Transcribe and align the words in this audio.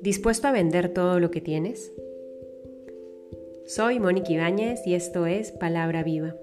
¿Dispuesto 0.00 0.48
a 0.48 0.52
vender 0.52 0.88
todo 0.90 1.20
lo 1.20 1.30
que 1.30 1.40
tienes? 1.40 1.92
Soy 3.66 4.00
Mónica 4.00 4.32
Ibáñez 4.32 4.86
y 4.86 4.94
esto 4.94 5.26
es 5.26 5.52
Palabra 5.52 6.02
Viva. 6.02 6.36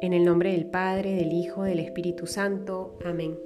En 0.00 0.12
el 0.12 0.24
nombre 0.24 0.52
del 0.52 0.66
Padre, 0.66 1.14
del 1.14 1.32
Hijo, 1.32 1.62
del 1.62 1.78
Espíritu 1.78 2.26
Santo. 2.26 2.98
Amén. 3.04 3.38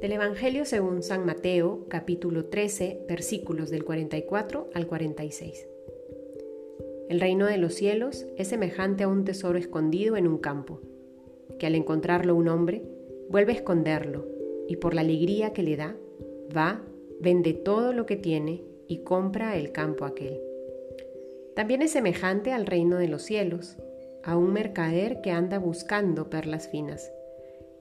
Del 0.00 0.12
Evangelio 0.12 0.64
según 0.64 1.02
San 1.02 1.26
Mateo, 1.26 1.86
capítulo 1.88 2.44
13, 2.46 3.06
versículos 3.08 3.70
del 3.70 3.84
44 3.84 4.70
al 4.74 4.86
46. 4.86 5.66
El 7.08 7.20
reino 7.20 7.46
de 7.46 7.56
los 7.56 7.74
cielos 7.74 8.26
es 8.36 8.48
semejante 8.48 9.04
a 9.04 9.08
un 9.08 9.24
tesoro 9.24 9.58
escondido 9.58 10.16
en 10.16 10.28
un 10.28 10.38
campo, 10.38 10.80
que 11.58 11.66
al 11.66 11.74
encontrarlo 11.74 12.34
un 12.34 12.48
hombre, 12.48 12.82
vuelve 13.28 13.52
a 13.52 13.56
esconderlo, 13.56 14.26
y 14.68 14.76
por 14.76 14.94
la 14.94 15.00
alegría 15.00 15.52
que 15.52 15.62
le 15.62 15.76
da, 15.76 15.96
va, 16.56 16.82
vende 17.20 17.52
todo 17.52 17.92
lo 17.92 18.06
que 18.06 18.16
tiene 18.16 18.62
y 18.86 18.98
compra 18.98 19.56
el 19.56 19.72
campo 19.72 20.04
aquel. 20.04 20.40
También 21.54 21.82
es 21.82 21.90
semejante 21.90 22.52
al 22.52 22.66
reino 22.66 22.98
de 22.98 23.08
los 23.08 23.22
cielos, 23.22 23.76
a 24.22 24.36
un 24.36 24.52
mercader 24.52 25.20
que 25.20 25.30
anda 25.30 25.58
buscando 25.58 26.30
perlas 26.30 26.68
finas, 26.68 27.10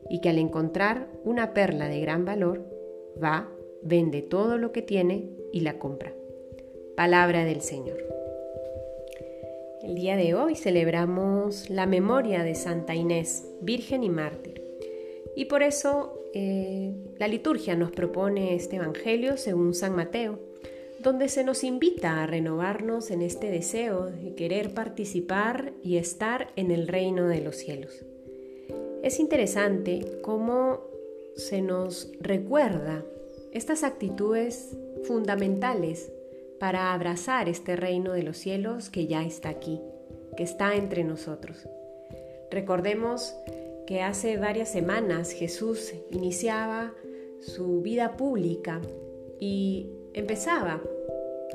y 0.10 0.22
que 0.22 0.30
al 0.30 0.38
encontrar 0.38 1.08
una 1.24 1.54
perla 1.54 1.88
de 1.88 2.00
gran 2.02 2.26
valor, 2.26 2.66
va, 3.22 3.50
vende 3.82 4.22
todo 4.22 4.58
lo 4.58 4.72
que 4.72 4.82
tiene 4.82 5.30
y 5.52 5.62
la 5.62 5.78
compra. 5.78 6.14
Palabra 6.96 7.46
del 7.46 7.62
Señor. 7.62 8.17
El 9.88 9.96
día 9.96 10.18
de 10.18 10.36
hoy 10.36 10.56
celebramos 10.56 11.70
la 11.70 11.86
memoria 11.86 12.44
de 12.44 12.56
Santa 12.56 12.94
Inés, 12.94 13.46
Virgen 13.62 14.04
y 14.04 14.10
Mártir. 14.10 14.62
Y 15.34 15.46
por 15.46 15.64
eso 15.64 16.26
eh, 16.34 16.94
la 17.18 17.30
liturgia 17.30 17.78
nos 17.78 17.92
propone 17.92 18.54
este 18.54 18.76
Evangelio 18.76 19.38
según 19.38 19.74
San 19.74 19.96
Mateo, 19.96 20.40
donde 21.00 21.30
se 21.30 21.46
nos 21.46 21.64
invita 21.64 22.22
a 22.22 22.28
renovarnos 22.28 23.12
en 23.12 23.22
este 23.22 23.50
deseo 23.50 24.08
de 24.08 24.36
querer 24.36 24.74
participar 24.74 25.72
y 25.82 25.96
estar 25.96 26.50
en 26.58 26.72
el 26.72 26.90
reino 26.90 27.26
de 27.30 27.40
los 27.40 27.56
cielos. 27.56 28.04
Es 29.04 29.22
interesante 29.22 30.20
cómo 30.22 30.82
se 31.38 31.62
nos 31.62 32.12
recuerda 32.20 33.06
estas 33.54 33.86
actitudes 33.86 34.78
fundamentales 35.06 36.12
para 36.60 36.94
abrazar 36.94 37.50
este 37.50 37.76
reino 37.76 38.14
de 38.14 38.24
los 38.24 38.38
cielos 38.38 38.90
que 38.90 39.08
ya 39.08 39.24
está 39.24 39.50
aquí, 39.50 39.82
que 40.36 40.44
está 40.44 40.76
entre 40.76 41.04
nosotros. 41.04 41.68
Recordemos 42.50 43.36
que 43.86 44.02
hace 44.02 44.38
varias 44.38 44.70
semanas 44.70 45.32
Jesús 45.32 45.94
iniciaba 46.12 46.94
su 47.40 47.82
vida 47.82 48.18
pública 48.18 48.82
y 49.40 49.90
empezaba 50.14 50.82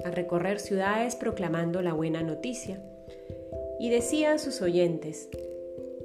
a 0.05 0.11
recorrer 0.11 0.59
ciudades 0.59 1.17
proclamando 1.17 1.83
la 1.83 1.93
buena 1.93 2.23
noticia. 2.23 2.83
Y 3.79 3.91
decía 3.91 4.33
a 4.33 4.39
sus 4.39 4.63
oyentes, 4.63 5.29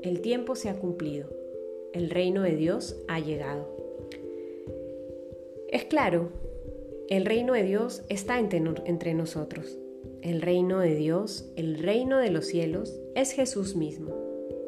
el 0.01 0.21
tiempo 0.21 0.55
se 0.55 0.69
ha 0.69 0.79
cumplido, 0.79 1.29
el 1.93 2.09
reino 2.09 2.41
de 2.41 2.55
Dios 2.55 2.97
ha 3.07 3.19
llegado. 3.19 3.75
Es 5.69 5.85
claro, 5.85 6.31
el 7.09 7.25
reino 7.25 7.53
de 7.53 7.63
Dios 7.63 8.03
está 8.09 8.37
entre, 8.37 9.13
nosotros. 9.13 9.77
El 10.21 10.41
reino 10.41 10.79
de 10.79 10.93
Dios, 10.95 11.49
el 11.55 11.79
reino 11.79 12.17
de 12.17 12.31
los 12.31 12.47
cielos, 12.47 12.99
es 13.15 13.31
Jesús 13.31 13.77
mismo. 13.77 14.13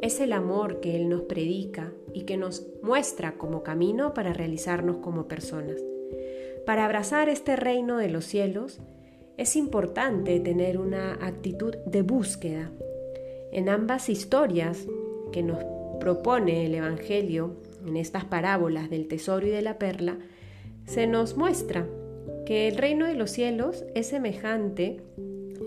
Es 0.01 0.21
el 0.21 0.31
amor 0.31 0.79
que 0.79 0.95
Él 0.95 1.09
nos 1.09 1.23
predica 1.23 1.91
y 2.13 2.21
que 2.21 2.37
nos 2.37 2.65
muestra 2.81 3.33
como 3.33 3.61
camino 3.61 4.13
para 4.13 4.31
realizarnos 4.31 4.97
como 4.97 5.27
personas. 5.27 5.83
Para 6.65 6.85
abrazar 6.85 7.27
este 7.27 7.57
reino 7.57 7.97
de 7.97 8.07
los 8.07 8.23
cielos, 8.23 8.79
es 9.35 9.57
importante 9.57 10.39
tener 10.39 10.77
una 10.77 11.15
actitud 11.15 11.75
de 11.85 12.03
búsqueda. 12.03 12.71
En 13.51 13.67
ambas 13.67 14.07
historias 14.07 14.87
que 15.33 15.43
nos 15.43 15.61
propone 15.99 16.65
el 16.65 16.75
Evangelio, 16.75 17.57
en 17.85 17.97
estas 17.97 18.23
parábolas 18.23 18.89
del 18.89 19.09
tesoro 19.09 19.45
y 19.45 19.49
de 19.49 19.61
la 19.61 19.77
perla, 19.77 20.17
se 20.85 21.05
nos 21.05 21.35
muestra 21.35 21.85
que 22.49 22.67
el 22.67 22.77
reino 22.77 23.05
de 23.05 23.13
los 23.13 23.29
cielos 23.29 23.85
es 23.93 24.07
semejante 24.07 25.03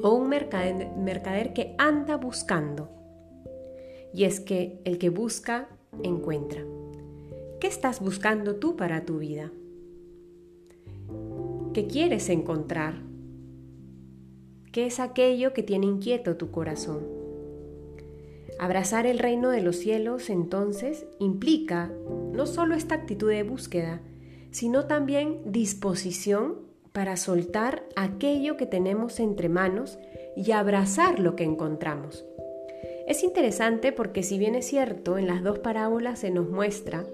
a 0.03 0.09
un 0.09 0.28
mercader, 0.28 1.53
que 1.53 1.76
anda 1.78 2.16
buscando. 2.16 2.88
Y 4.12 4.25
es 4.25 4.41
que 4.41 4.81
el 4.84 4.98
que 4.98 5.09
busca, 5.09 5.69
encuentra. 6.03 6.65
¿Qué 7.60 7.69
estás 7.69 8.00
buscando 8.00 8.56
tú 8.56 8.75
para 8.75 9.04
tu 9.04 9.19
vida? 9.20 9.53
¿Qué 11.72 11.87
quieres 11.87 12.28
encontrar? 12.28 13.00
¿Qué 14.72 14.87
es 14.87 14.99
aquello 14.99 15.53
que 15.53 15.62
tiene 15.62 15.87
inquieto 15.87 16.37
tu 16.37 16.50
corazón? 16.50 17.06
Abrazar 18.59 19.06
el 19.06 19.20
reino 19.20 19.50
de 19.50 19.62
los 19.62 19.76
cielos 19.76 20.28
entonces 20.31 21.06
implica 21.20 21.93
no 22.32 22.44
solo 22.44 22.75
esta 22.75 22.97
actitud 22.97 23.31
de 23.31 23.44
búsqueda, 23.44 24.00
sino 24.50 24.87
también 24.87 25.43
disposición 25.47 26.71
para 26.92 27.16
soltar 27.16 27.84
aquello 27.97 28.56
que 28.56 28.66
tenemos 28.66 29.19
entre 29.20 29.48
manos 29.48 29.98
y 30.36 30.53
abrazar 30.53 31.19
lo 31.19 31.36
que 31.36 31.44
encontramos. 31.44 32.25
Es 33.06 33.22
interesante 33.25 33.92
porque 33.92 34.22
si 34.22 34.38
bien 34.38 34.54
es 34.54 34.66
cierto, 34.66 35.19
en 35.19 35.26
las 35.26 35.42
dos 35.42 35.58
parábolas 35.58 36.20
se 36.20 36.31
nos 36.31 36.48
muestra 36.48 37.04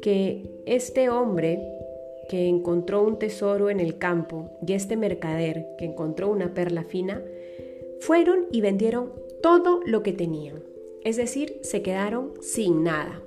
que 0.00 0.62
este 0.66 1.08
hombre 1.08 1.60
que 2.28 2.48
encontró 2.48 3.02
un 3.02 3.18
tesoro 3.18 3.70
en 3.70 3.80
el 3.80 3.98
campo 3.98 4.50
y 4.66 4.72
este 4.72 4.96
mercader 4.96 5.66
que 5.78 5.84
encontró 5.84 6.28
una 6.28 6.54
perla 6.54 6.84
fina, 6.84 7.22
fueron 8.00 8.46
y 8.50 8.60
vendieron 8.60 9.12
todo 9.42 9.80
lo 9.86 10.02
que 10.02 10.12
tenían. 10.12 10.62
Es 11.04 11.16
decir, 11.16 11.58
se 11.62 11.82
quedaron 11.82 12.32
sin 12.40 12.82
nada. 12.82 13.22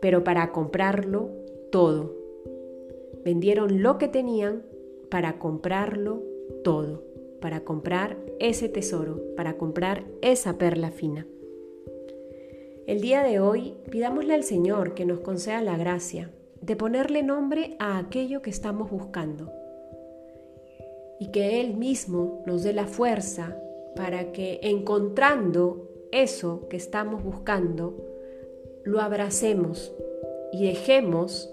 Pero 0.00 0.24
para 0.24 0.50
comprarlo 0.52 1.30
todo. 1.70 2.14
Vendieron 3.24 3.82
lo 3.82 3.98
que 3.98 4.08
tenían 4.08 4.62
para 5.10 5.38
comprarlo 5.38 6.22
todo. 6.64 7.04
Para 7.40 7.60
comprar 7.64 8.16
ese 8.40 8.68
tesoro, 8.68 9.20
para 9.36 9.56
comprar 9.56 10.04
esa 10.22 10.58
perla 10.58 10.90
fina. 10.90 11.26
El 12.86 13.00
día 13.00 13.22
de 13.22 13.40
hoy 13.40 13.74
pidámosle 13.90 14.34
al 14.34 14.42
Señor 14.42 14.94
que 14.94 15.04
nos 15.04 15.20
conceda 15.20 15.60
la 15.60 15.76
gracia 15.76 16.30
de 16.60 16.76
ponerle 16.76 17.22
nombre 17.22 17.76
a 17.78 17.98
aquello 17.98 18.42
que 18.42 18.50
estamos 18.50 18.90
buscando 18.90 19.52
y 21.18 21.30
que 21.30 21.60
Él 21.60 21.74
mismo 21.74 22.42
nos 22.46 22.62
dé 22.62 22.72
la 22.72 22.86
fuerza 22.86 23.56
para 23.94 24.32
que 24.32 24.60
encontrando 24.62 25.88
eso 26.12 26.68
que 26.68 26.76
estamos 26.76 27.24
buscando, 27.24 27.96
lo 28.84 29.00
abracemos 29.00 29.94
y 30.52 30.66
dejemos 30.66 31.52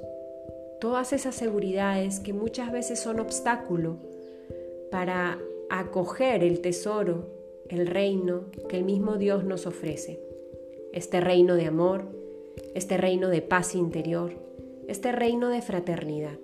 todas 0.83 1.13
esas 1.13 1.33
seguridades 1.33 2.19
que 2.19 2.33
muchas 2.33 2.69
veces 2.69 2.99
son 2.99 3.21
obstáculo 3.21 3.99
para 4.91 5.39
acoger 5.69 6.44
el 6.44 6.59
tesoro, 6.59 7.29
el 7.69 7.88
reino 7.88 8.47
que 8.67 8.79
el 8.79 8.83
mismo 8.83 9.16
Dios 9.16 9.45
nos 9.45 9.66
ofrece. 9.66 10.19
Este 10.91 11.21
reino 11.21 11.55
de 11.55 11.67
amor, 11.67 12.09
este 12.75 12.97
reino 12.97 13.29
de 13.29 13.41
paz 13.41 13.75
interior, 13.75 14.33
este 14.89 15.13
reino 15.13 15.47
de 15.47 15.61
fraternidad. 15.61 16.38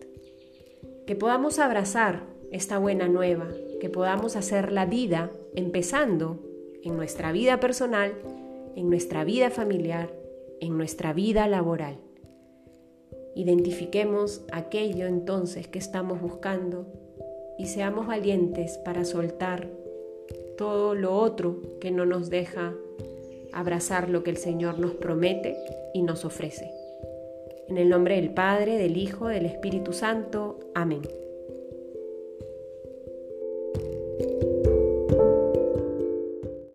Que 1.05 1.17
podamos 1.17 1.59
abrazar 1.59 2.23
esta 2.49 2.77
buena 2.77 3.09
nueva, 3.09 3.49
que 3.81 3.89
podamos 3.89 4.37
hacer 4.37 4.71
la 4.71 4.85
vida 4.85 5.33
empezando 5.53 6.39
en 6.81 6.95
nuestra 6.95 7.33
vida 7.33 7.59
personal, 7.59 8.13
en 8.77 8.89
nuestra 8.89 9.25
vida 9.25 9.49
familiar, 9.49 10.13
en 10.61 10.77
nuestra 10.77 11.11
vida 11.11 11.45
laboral. 11.49 11.97
Identifiquemos 13.39 14.41
aquello 14.51 15.07
entonces 15.07 15.69
que 15.69 15.79
estamos 15.79 16.19
buscando 16.19 16.87
y 17.57 17.67
seamos 17.67 18.05
valientes 18.05 18.77
para 18.79 19.05
soltar 19.05 19.69
todo 20.57 20.93
lo 20.93 21.15
otro 21.15 21.61
que 21.79 21.89
no 21.89 22.05
nos 22.05 22.29
deja 22.29 22.73
abrazar 23.53 24.09
lo 24.09 24.23
que 24.23 24.31
el 24.31 24.35
Señor 24.35 24.77
nos 24.77 24.91
promete 24.91 25.55
y 25.93 26.01
nos 26.01 26.25
ofrece. 26.25 26.69
En 27.69 27.77
el 27.77 27.87
nombre 27.87 28.15
del 28.15 28.33
Padre, 28.33 28.77
del 28.77 28.97
Hijo, 28.97 29.29
del 29.29 29.45
Espíritu 29.45 29.93
Santo. 29.93 30.59
Amén. 30.75 31.03